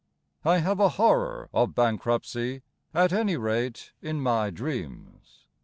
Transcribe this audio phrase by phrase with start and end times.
[0.43, 5.45] I have a horror of bankruptcy, At any rate in my dreams.